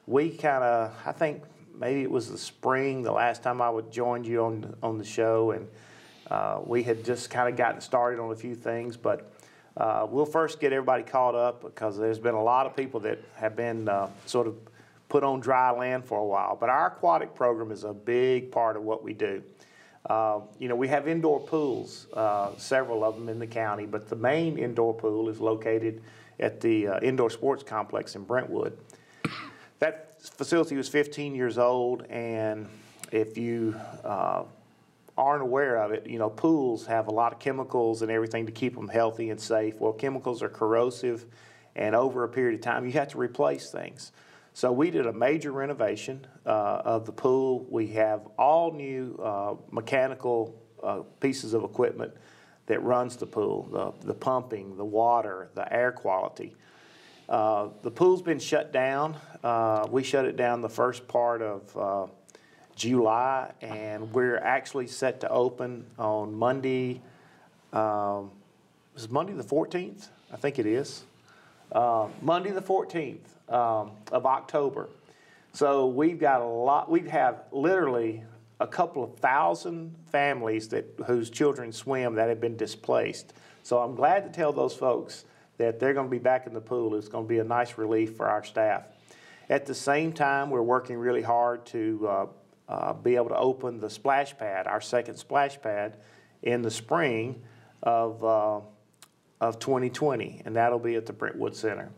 [0.08, 1.44] we kind of, I think
[1.78, 5.06] maybe it was the spring, the last time I would joined you on, on the
[5.06, 5.68] show, and,
[6.32, 9.32] uh, we had just kind of gotten started on a few things, but,
[9.78, 13.20] uh, we'll first get everybody caught up because there's been a lot of people that
[13.36, 14.56] have been, uh, sort of
[15.10, 16.58] put on dry land for a while.
[16.60, 19.44] But our aquatic program is a big part of what we do.
[20.06, 24.08] Uh, You know, we have indoor pools, uh, several of them in the county, but
[24.08, 26.02] the main indoor pool is located
[26.40, 28.78] at the uh, indoor sports complex in Brentwood.
[29.80, 32.68] That facility was 15 years old, and
[33.12, 34.44] if you uh,
[35.18, 38.52] aren't aware of it, you know, pools have a lot of chemicals and everything to
[38.52, 39.80] keep them healthy and safe.
[39.80, 41.26] Well, chemicals are corrosive,
[41.76, 44.12] and over a period of time, you have to replace things.
[44.54, 47.66] So we did a major renovation uh, of the pool.
[47.70, 52.14] We have all new uh, mechanical uh, pieces of equipment
[52.68, 56.56] that runs the pool, the, the pumping, the water, the air quality.
[57.28, 59.18] Uh, the pool's been shut down.
[59.44, 62.12] Uh, we shut it down the first part of uh,
[62.76, 67.02] July, and we're actually set to open on Monday.
[67.72, 68.32] Um,
[68.96, 70.10] is Monday the 14th?
[70.32, 71.04] I think it is.
[71.72, 73.20] Uh, Monday the 14th
[73.50, 74.90] um, of October.
[75.54, 76.92] So we've got a lot.
[76.92, 78.24] We have literally
[78.60, 83.34] a couple of thousand families that whose children swim that have been displaced.
[83.64, 85.26] So I'm glad to tell those folks
[85.58, 86.96] that they're going to be back in the pool.
[86.96, 88.84] It's going to be a nice relief for our staff.
[89.50, 92.26] At the same time, we're working really hard to uh,
[92.68, 95.98] uh, be able to open the splash pad, our second splash pad,
[96.44, 97.42] in the spring
[97.84, 98.60] of, uh,
[99.42, 101.92] of 2020, and that'll be at the Brentwood Center.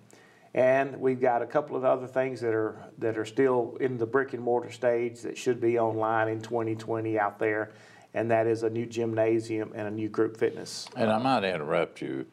[0.53, 4.05] And we've got a couple of other things that are, that are still in the
[4.05, 7.73] brick and mortar stage that should be online in 2020 out there,
[8.13, 10.87] and that is a new gymnasium and a new group fitness.
[10.95, 12.25] And I might interrupt you.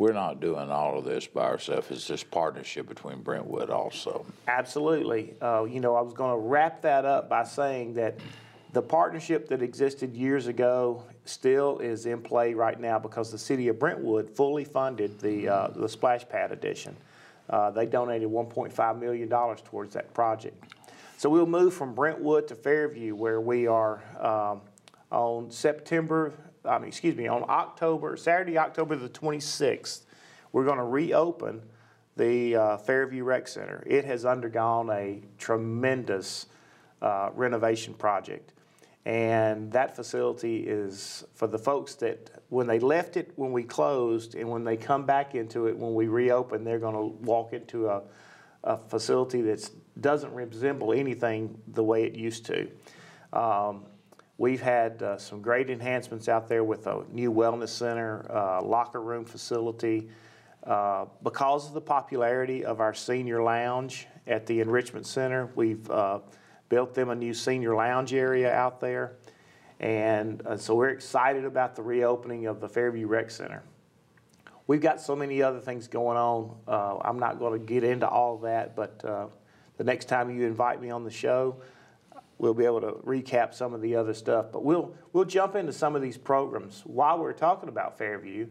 [0.00, 1.90] We're not doing all of this by ourselves.
[1.90, 4.24] It's this partnership between Brentwood also.
[4.48, 5.34] Absolutely.
[5.42, 8.14] Uh, you know, I was going to wrap that up by saying that
[8.72, 13.68] the partnership that existed years ago still is in play right now because the city
[13.68, 16.96] of Brentwood fully funded the, uh, the splash pad addition.
[17.50, 20.64] Uh, they donated $1.5 million towards that project.
[21.18, 24.62] So we'll move from Brentwood to Fairview where we are um,
[25.10, 26.32] on September,
[26.64, 30.02] Excuse me, on October, Saturday, October the 26th,
[30.52, 31.62] we're going to reopen
[32.16, 33.82] the uh, Fairview Rec Center.
[33.86, 36.46] It has undergone a tremendous
[37.00, 38.52] uh, renovation project.
[39.06, 44.34] And that facility is for the folks that, when they left it when we closed,
[44.34, 47.88] and when they come back into it when we reopen, they're going to walk into
[47.88, 48.02] a,
[48.64, 52.68] a facility that doesn't resemble anything the way it used to.
[53.32, 53.86] Um,
[54.40, 59.02] We've had uh, some great enhancements out there with a new wellness center, uh, locker
[59.02, 60.08] room facility.
[60.64, 66.20] Uh, because of the popularity of our senior lounge at the Enrichment Center, we've uh,
[66.70, 69.16] built them a new senior lounge area out there.
[69.78, 73.62] And uh, so we're excited about the reopening of the Fairview Rec Center.
[74.66, 76.56] We've got so many other things going on.
[76.66, 80.46] Uh, I'm not going to get into all of that, but the next time you
[80.46, 81.60] invite me on the show,
[82.40, 84.46] we'll be able to recap some of the other stuff.
[84.50, 88.48] But we'll we'll jump into some of these programs while we're talking about Fairview.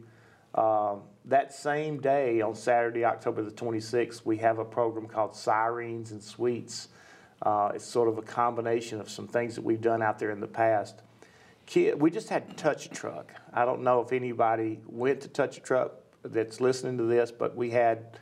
[0.56, 6.12] Um, that same day on Saturday, October the 26th, we have a program called Sirens
[6.12, 6.88] and Sweets.
[7.42, 10.40] Uh, it's sort of a combination of some things that we've done out there in
[10.40, 11.02] the past.
[11.66, 13.32] Kid, we just had Touch a Truck.
[13.54, 17.56] I don't know if anybody went to Touch a Truck that's listening to this, but
[17.56, 18.20] we had,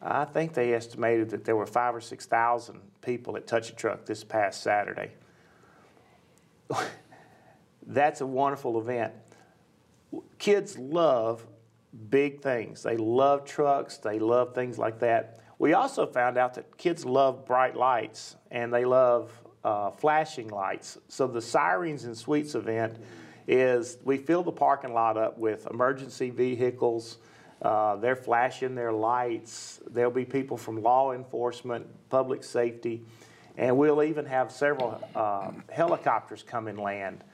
[0.00, 4.04] I think they estimated that there were five or 6,000 people at Touch a Truck
[4.04, 5.12] this past Saturday.
[7.86, 9.12] That's a wonderful event.
[10.38, 11.46] Kids love
[12.10, 12.82] big things.
[12.82, 15.40] They love trucks, they love things like that.
[15.58, 19.32] We also found out that kids love bright lights and they love
[19.64, 20.98] uh, flashing lights.
[21.08, 22.96] So the Sirens and Sweets event
[23.48, 27.18] is we fill the parking lot up with emergency vehicles.
[27.60, 29.80] Uh, they're flashing their lights.
[29.90, 33.02] There'll be people from law enforcement, public safety,
[33.56, 37.24] and we'll even have several uh, helicopters come and land.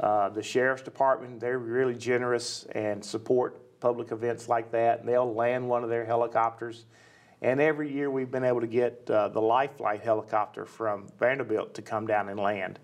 [0.00, 5.00] Uh, the sheriff's department, they're really generous and support public events like that.
[5.00, 6.86] And they'll land one of their helicopters.
[7.42, 11.74] And every year we've been able to get uh, the Life Flight helicopter from Vanderbilt
[11.74, 12.78] to come down and land.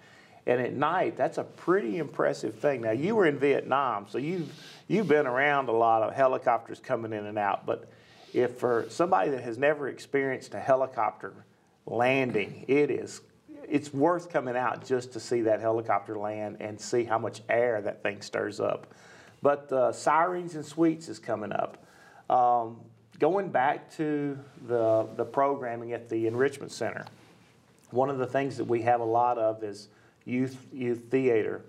[0.50, 2.80] And at night, that's a pretty impressive thing.
[2.80, 4.52] Now, you were in Vietnam, so you've,
[4.88, 7.66] you've been around a lot of helicopters coming in and out.
[7.66, 7.88] But
[8.34, 11.44] if for somebody that has never experienced a helicopter
[11.86, 13.20] landing, it is,
[13.68, 17.80] it's worth coming out just to see that helicopter land and see how much air
[17.82, 18.92] that thing stirs up.
[19.42, 21.86] But uh, Sirens and Sweets is coming up.
[22.28, 22.80] Um,
[23.20, 24.36] going back to
[24.66, 27.06] the, the programming at the Enrichment Center,
[27.92, 29.86] one of the things that we have a lot of is
[30.30, 31.62] youth youth theater,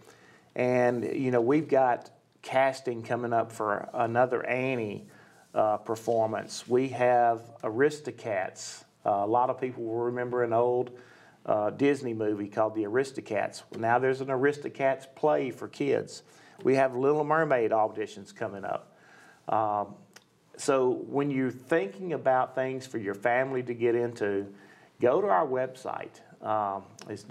[0.55, 2.09] and you know we've got
[2.41, 5.07] casting coming up for another Annie
[5.53, 6.68] uh, performance.
[6.68, 8.84] We have Aristocats.
[9.05, 10.91] Uh, a lot of people will remember an old
[11.45, 13.64] uh, Disney movie called The Aristocats.
[13.78, 16.24] Now there's an Aristocats play for kids.
[16.64, 18.95] We have Little Mermaid auditions coming up.
[19.49, 19.95] Um,
[20.57, 24.47] so when you're thinking about things for your family to get into,
[24.99, 26.22] go to our website.
[26.45, 27.24] Um, it's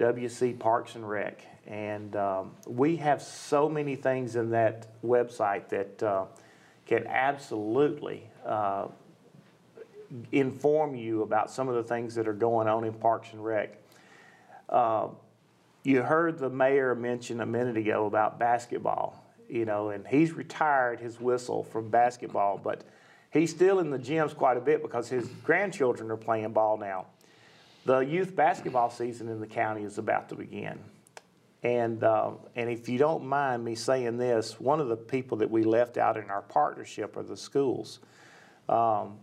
[0.00, 6.02] www.wc Parks and Rec, and um, we have so many things in that website that
[6.02, 6.24] uh,
[6.86, 8.88] can absolutely uh,
[10.32, 13.76] inform you about some of the things that are going on in Parks and Rec.
[14.70, 15.08] Uh,
[15.84, 20.98] you heard the mayor mention a minute ago about basketball, you know, and he's retired
[20.98, 22.84] his whistle from basketball, but
[23.30, 27.06] he's still in the gyms quite a bit because his grandchildren are playing ball now.
[27.84, 30.78] The youth basketball season in the county is about to begin.
[31.62, 35.50] And, uh, and if you don't mind me saying this, one of the people that
[35.50, 38.00] we left out in our partnership are the schools.
[38.68, 39.18] Um,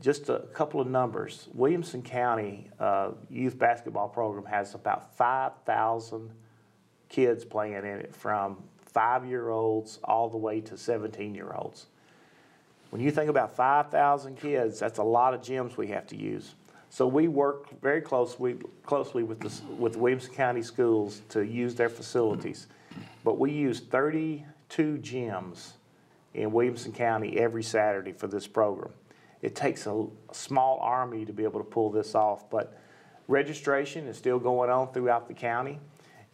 [0.00, 1.48] just a couple of numbers.
[1.52, 6.30] Williamson County uh, youth basketball program has about 5,000
[7.08, 11.86] kids playing in it from five year olds all the way to 17 year olds.
[12.90, 16.54] When you think about 5,000 kids, that's a lot of gyms we have to use.
[16.90, 21.88] So we work very closely, closely with, the, with Williamson County schools to use their
[21.88, 22.66] facilities.
[23.22, 25.70] But we use 32 gyms
[26.34, 28.92] in Williamson County every Saturday for this program.
[29.40, 32.76] It takes a, a small army to be able to pull this off, but
[33.28, 35.78] registration is still going on throughout the county,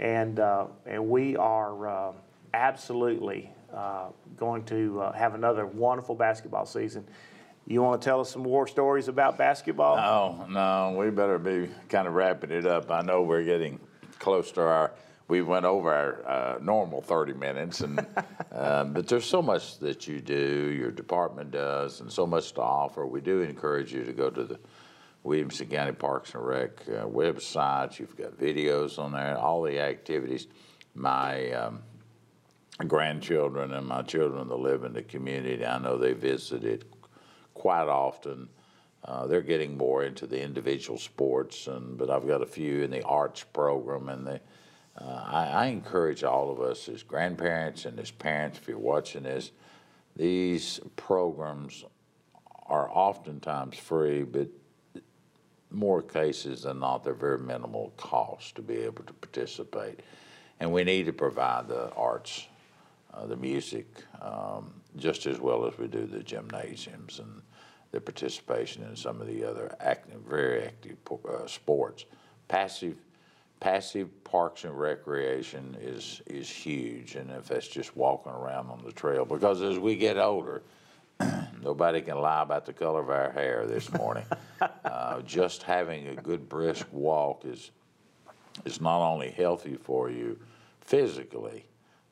[0.01, 2.13] and uh, and we are uh,
[2.53, 7.07] absolutely uh, going to uh, have another wonderful basketball season.
[7.69, 9.97] You want to tell us some more stories about basketball?
[9.97, 12.93] No, no, we better be kind of wrapping it up.
[12.93, 13.81] I know we're getting
[14.21, 14.93] close to our,
[15.27, 17.99] we went over our uh, normal 30 minutes, and
[18.53, 22.63] uh, but there's so much that you do, your department does, and so much to
[22.63, 23.05] offer.
[23.05, 24.61] We do encourage you to go to the
[25.25, 27.99] Williamson County Parks and Rec uh, website.
[27.99, 30.47] You've got videos on there, all the activities.
[30.95, 31.83] My um,
[32.87, 36.85] grandchildren and my children that live in the community, I know they visited
[37.57, 38.49] quite often.
[39.05, 42.91] Uh, they're getting more into the individual sports, and but I've got a few in
[42.91, 44.41] the arts program, and they,
[44.99, 49.23] uh, I, I encourage all of us as grandparents and as parents, if you're watching
[49.23, 49.53] this,
[50.17, 51.85] these programs
[52.67, 54.49] are oftentimes free, but
[55.71, 60.01] more cases than not, they're very minimal cost to be able to participate.
[60.59, 62.47] And we need to provide the arts,
[63.13, 63.87] uh, the music,
[64.21, 67.43] um, just as well as we do the gymnasiums and
[67.97, 72.05] the participation in some of the other active, very active uh, sports.
[72.47, 72.99] Passive,
[73.59, 78.93] passive parks and recreation is is huge, and if that's just walking around on the
[78.93, 80.63] trail, because as we get older,
[81.63, 84.27] nobody can lie about the color of our hair this morning.
[84.85, 87.71] uh, just having a good brisk walk is
[88.67, 90.39] is not only healthy for you
[90.83, 91.65] physically,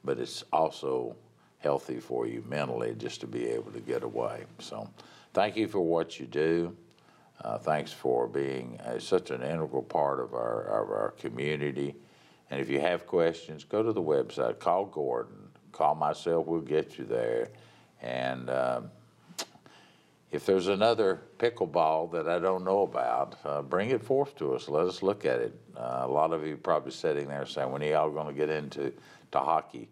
[0.02, 1.14] but it's also
[1.58, 4.44] healthy for you mentally just to be able to get away.
[4.60, 4.88] So,
[5.34, 6.74] thank you for what you do.
[7.42, 11.94] Uh, thanks for being uh, such an integral part of our of our community.
[12.50, 14.60] And if you have questions, go to the website.
[14.60, 15.48] Call Gordon.
[15.72, 16.46] Call myself.
[16.46, 17.48] We'll get you there.
[18.00, 18.90] And um,
[20.30, 24.68] if there's another pickleball that I don't know about, uh, bring it forth to us.
[24.68, 25.58] Let us look at it.
[25.76, 28.50] Uh, a lot of you probably sitting there saying, "When are y'all going to get
[28.50, 28.92] into
[29.32, 29.88] to hockey?"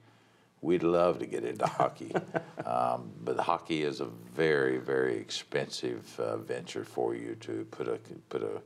[0.63, 2.15] We'd love to get into hockey,
[2.65, 7.99] um, but hockey is a very, very expensive uh, venture for you to put a
[8.29, 8.63] put a,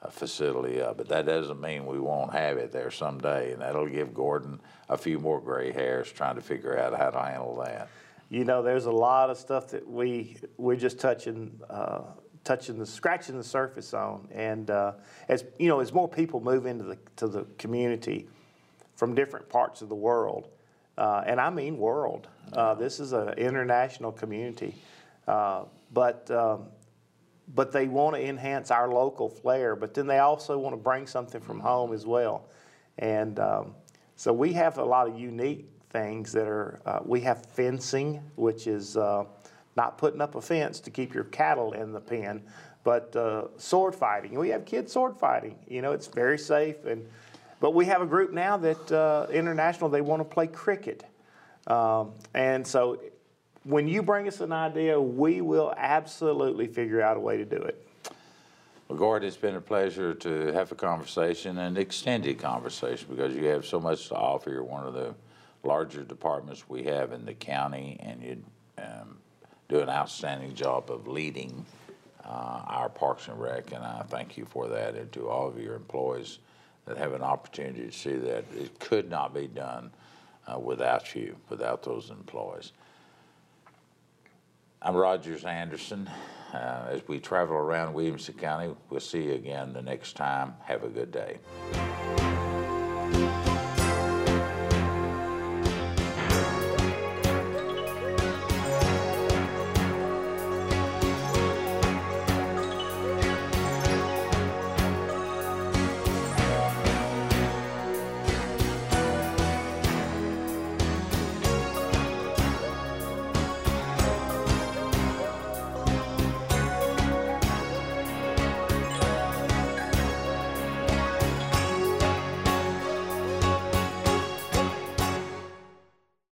[0.00, 0.96] a, facility up.
[0.96, 4.96] But that doesn't mean we won't have it there someday, and that'll give Gordon a
[4.96, 7.88] few more gray hairs trying to figure out how to handle that.
[8.30, 11.60] You know, there's a lot of stuff that we we're just touching.
[11.68, 12.00] Uh,
[12.44, 14.92] touching the scratching the surface on and uh,
[15.28, 18.28] as you know as more people move into the to the community
[18.96, 20.48] from different parts of the world
[20.98, 22.28] uh, and I mean world.
[22.52, 24.74] Uh, this is an international community.
[25.26, 26.66] Uh, but um,
[27.54, 31.06] but they want to enhance our local flair, but then they also want to bring
[31.06, 32.48] something from home as well.
[32.98, 33.74] And um,
[34.16, 38.66] so we have a lot of unique things that are, uh, we have fencing, which
[38.66, 39.24] is uh,
[39.76, 42.42] not putting up a fence to keep your cattle in the pen,
[42.82, 44.38] but uh, sword fighting.
[44.38, 45.56] We have kids sword fighting.
[45.68, 46.84] You know, it's very safe.
[46.86, 47.06] And
[47.64, 51.02] but we have a group now that uh, international they want to play cricket,
[51.66, 53.00] um, and so
[53.62, 57.56] when you bring us an idea, we will absolutely figure out a way to do
[57.56, 57.88] it.
[58.88, 63.64] Well, it's been a pleasure to have a conversation, an extended conversation, because you have
[63.64, 64.50] so much to offer.
[64.50, 65.14] You're one of the
[65.62, 68.44] larger departments we have in the county, and you
[68.76, 69.16] um,
[69.70, 71.64] do an outstanding job of leading
[72.26, 75.58] uh, our Parks and Rec, and I thank you for that, and to all of
[75.58, 76.40] your employees
[76.86, 78.44] that have an opportunity to see that.
[78.56, 79.90] It could not be done
[80.46, 82.72] uh, without you, without those employees.
[84.82, 86.10] I'm Rogers Anderson.
[86.52, 90.54] Uh, as we travel around Williamson County, we'll see you again the next time.
[90.64, 91.38] Have a good day.